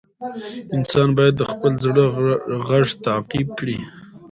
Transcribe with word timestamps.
انسان 0.77 1.09
باید 1.17 1.33
د 1.37 1.43
خپل 1.51 1.73
زړه 1.85 2.03
غږ 2.67 2.85
تعقیب 3.05 3.47
کړي. 3.59 3.77